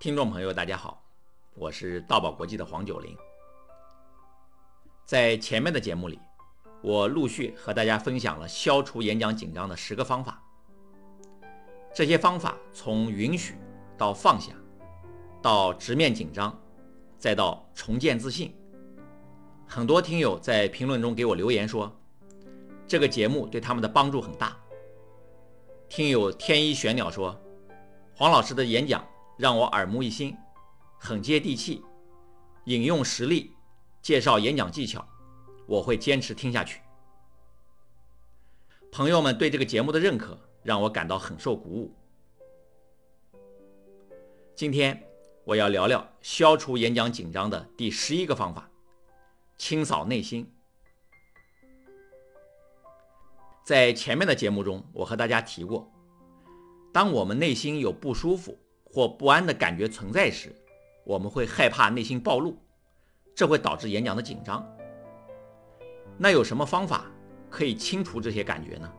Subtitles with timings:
[0.00, 1.04] 听众朋友，大家好，
[1.52, 3.14] 我是道宝国际的黄九龄。
[5.04, 6.18] 在前面的节目里，
[6.80, 10.42] 我陆续和大家分享了消除演讲紧张的十个方法。
[11.94, 13.56] 这些方法从允许
[13.98, 14.54] 到放下，
[15.42, 16.58] 到直面紧张，
[17.18, 18.56] 再到重建自信。
[19.66, 21.94] 很多听友在评论中给我留言说，
[22.88, 24.56] 这个节目对他们的帮助很大。
[25.90, 27.38] 听友天一玄鸟说，
[28.14, 29.06] 黄老师的演讲
[29.40, 30.36] 让我耳目一新，
[30.98, 31.82] 很接地气，
[32.66, 33.50] 引用实例，
[34.02, 35.02] 介绍演讲技巧，
[35.66, 36.82] 我会坚持听下去。
[38.92, 41.96] 朋友们对这个节目的认可，让我感到很受鼓舞。
[44.54, 45.02] 今天
[45.44, 48.68] 我要聊聊消除演讲紧张的第十一个方法：
[49.56, 50.46] 清扫内心。
[53.64, 55.90] 在前面的节目中，我和大家提过，
[56.92, 58.58] 当我们内心有不舒服
[58.92, 60.54] 或不安的感觉存在时，
[61.04, 62.56] 我们会害怕内心暴露，
[63.34, 64.66] 这会导致演讲的紧张。
[66.18, 67.06] 那有什么方法
[67.48, 68.92] 可以清除这些感觉呢？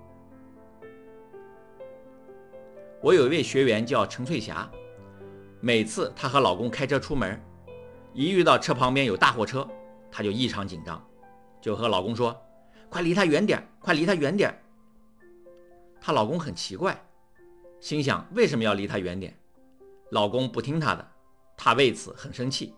[3.01, 4.69] 我有一位学员叫陈翠霞，
[5.59, 7.39] 每次她和老公开车出门，
[8.13, 9.67] 一遇到车旁边有大货车，
[10.11, 11.03] 她就异常紧张，
[11.59, 12.39] 就和老公说
[12.89, 14.55] ：“快离他远点，快离他远点。”
[15.99, 16.99] 她老公很奇怪，
[17.79, 19.35] 心想为什么要离他远点？
[20.11, 21.11] 老公不听她的，
[21.57, 22.73] 她为此很生气。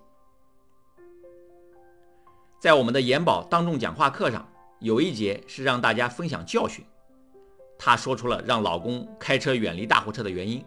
[2.60, 4.48] 在我们的研宝当众讲话课上，
[4.80, 6.86] 有一节是让大家分享教训。
[7.78, 10.64] 她说出了让老公开车远离大货车的原因。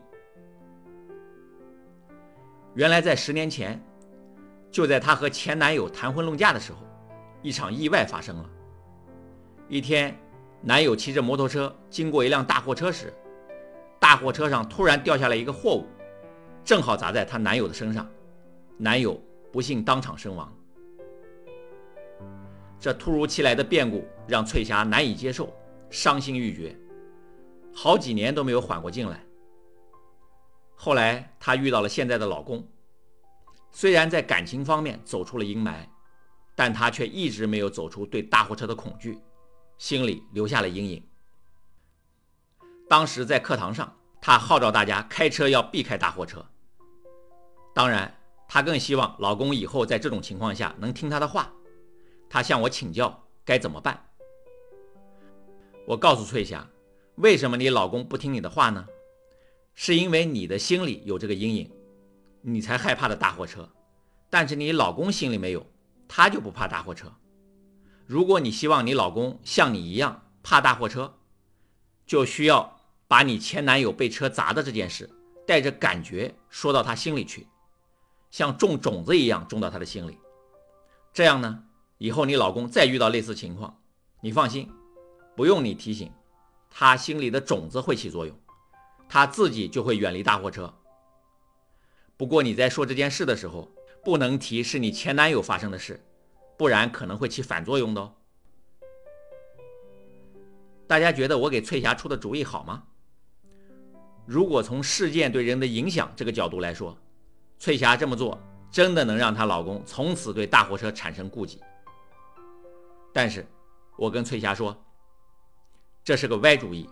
[2.75, 3.81] 原来在十年前，
[4.71, 6.79] 就在她和前男友谈婚论嫁的时候，
[7.43, 8.51] 一场意外发生了。
[9.69, 10.19] 一天，
[10.61, 13.15] 男友骑着摩托车经过一辆大货车时，
[14.01, 15.87] 大货车上突然掉下来一个货物，
[16.67, 18.07] 正好砸在她男友的身上，
[18.77, 19.23] 男友
[19.53, 20.53] 不幸当场身亡。
[22.81, 25.55] 这突如其来的变故让翠霞难以接受，
[25.91, 26.77] 伤心欲绝。
[27.73, 29.25] 好几年都没有缓过劲来。
[30.75, 32.67] 后来她遇到了现在的老公，
[33.71, 35.87] 虽然在感情方面走出了阴霾，
[36.57, 39.21] 但她却一直没有走出对大货车的恐惧，
[39.79, 41.09] 心里留下了阴影。
[42.89, 46.45] 当时在课堂上，她号召大家开车要避开大货车。
[47.77, 48.11] 当然，
[48.49, 51.53] 她更希望老公以后在这种情况下能听她的话。
[52.27, 54.03] 她向我请教该怎么办。
[55.87, 56.67] 我告诉翠霞。
[57.17, 58.87] 为什么你老公不听你的话呢？
[59.75, 61.71] 是因为你的心里有这个阴影，
[62.41, 63.71] 你才害怕的大货车。
[64.31, 65.67] 但是你老公心里没有，
[66.09, 67.13] 他就不怕大货车。
[68.07, 71.19] 如果你希望你老公像你一样怕大货车，
[72.07, 75.11] 就需要把你前男友被车砸的这件事，
[75.47, 77.47] 带着感觉说到他心里去，
[78.37, 80.19] 像种种子一样种到他的心里。
[81.11, 81.65] 这样呢，
[81.97, 83.81] 以后你老公再遇到类似情况，
[84.21, 84.71] 你放心，
[85.35, 86.13] 不用你提醒。
[86.69, 88.39] 他心里的种子会起作用，
[89.09, 90.71] 他自己就会远离大货车。
[92.19, 93.73] 不过你在说这件事的时候，
[94.05, 95.99] 不能提是你前男友发生的事，
[96.59, 98.13] 不然可能会起反作用的哦。
[100.87, 102.83] 大家觉得我给翠霞出的主意好吗？
[104.27, 106.95] 如果从事件对人的影响这个角度来说，
[107.59, 108.39] 翠霞这么做
[108.71, 111.61] 真的能让她老公从此对大货车产生顾忌。
[113.13, 113.47] 但是，
[113.97, 114.77] 我跟翠霞说。
[116.05, 116.89] 这是个歪主意。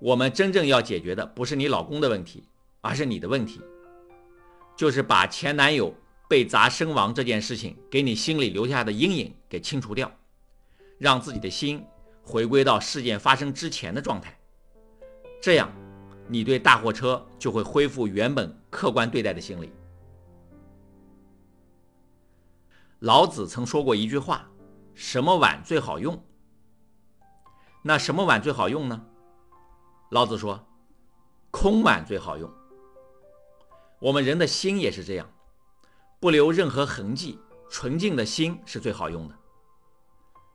[0.00, 2.48] 我们真正要解决的不是你老公的问题，
[2.80, 3.60] 而是你的问题，
[4.74, 5.92] 就是把前男友
[6.26, 10.10] 被砸身亡这件事情给你心里留下的阴影给清除掉，
[10.96, 11.84] 让自己的心
[12.22, 14.34] 回归到事件发生之前的状态。
[15.42, 15.70] 这样，
[16.26, 19.72] 你对大货车就会恢复原本客观对待的心理。
[22.98, 24.46] 老子曾说过一句话
[24.92, 26.22] ：“什么碗最好用？”
[27.82, 29.02] 那什么碗最好用呢？
[30.10, 30.62] 老子说，
[31.50, 32.52] 空碗最好用。
[33.98, 35.26] 我们人的心也是这样，
[36.20, 37.38] 不留任何痕迹，
[37.70, 39.34] 纯净的心是最好用的。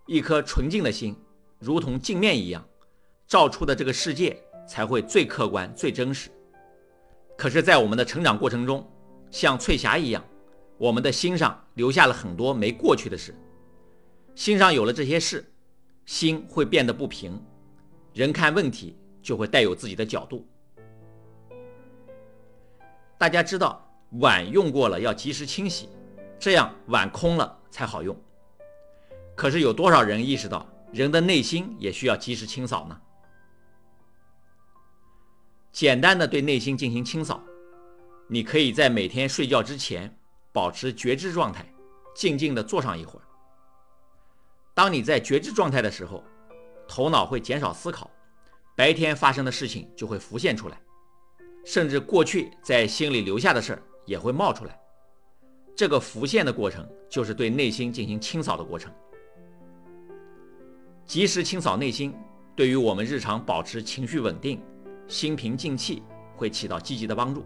[0.06, 1.19] 一颗纯净的心，
[1.57, 2.63] 如同镜面一样，
[3.25, 6.30] 照出的这个世界才会最客观、最真实。
[7.42, 8.88] 可是，在我们的成长过程中，
[9.32, 10.24] 像翠霞一样，
[10.78, 13.34] 我们的心上留下了很多没过去的事，
[14.36, 15.44] 心上有了这些事。
[16.06, 17.44] 心会变得不平，
[18.14, 20.48] 人看问题就会带有自己的角度。
[23.18, 25.90] 大家知道，碗用过了要及时清洗，
[26.38, 28.16] 这样碗空了才好用。
[29.36, 33.02] 可是有多少人意识到，人的内心也需要及时清扫呢？
[35.71, 37.41] 简单的对内心进行清扫，
[38.27, 40.13] 你可以在每天睡觉之前
[40.51, 41.65] 保持觉知状态，
[42.13, 43.23] 静静的坐上一会儿。
[44.73, 46.23] 当你在觉知状态的时候，
[46.88, 48.12] 头脑会减少思考，
[48.75, 50.77] 白天发生的事情就会浮现出来，
[51.65, 54.77] 甚至过去在心里留下的事儿也会冒出来。
[55.73, 58.91] 这个浮现的过程就是对内心进行清扫的过程。
[61.06, 62.13] 及时清扫内心，
[62.56, 64.62] 对于我们日常保持情绪稳定、
[65.07, 66.03] 心平静气，
[66.36, 67.45] 会起到积极的帮助。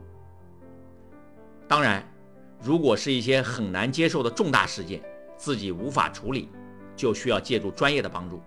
[1.67, 2.07] 当然，
[2.61, 5.01] 如果是一些很难接受的重大事件，
[5.35, 6.49] 自己无法处理，
[6.95, 8.41] 就需要借助专业的帮助。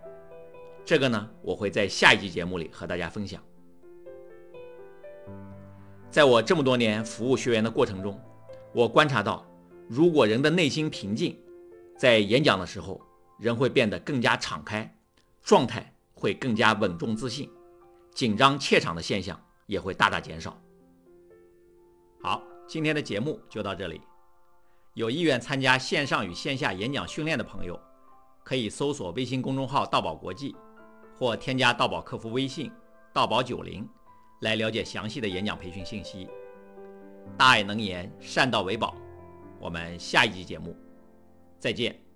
[0.84, 3.42] 这个呢，我会在下一集节目里和大家分享。
[6.10, 8.18] 在我这么多年服务学员的过程中，
[8.72, 9.46] 我观察到，
[9.88, 11.38] 如果人的内心平静，
[11.96, 13.00] 在演讲的时候，
[13.38, 14.94] 人会变得更加敞开。
[15.42, 17.50] 状态会更加稳重自信，
[18.18, 20.60] 紧张怯场的现象也会大大减少。
[22.20, 24.00] 好，今天的节目就到这里。
[24.94, 27.80] 有意愿参加线上与线下演讲训练的朋友，
[28.42, 30.56] 可以搜索微信公众号“道宝国际”，
[31.16, 32.72] 或添加道宝客服微信
[33.14, 33.88] “道宝九零”
[34.42, 36.28] 来了解详细的演讲培训信息。
[37.36, 38.96] 大爱能言，善道为宝。
[39.60, 40.76] 我们下一集节目
[41.60, 42.07] 再见。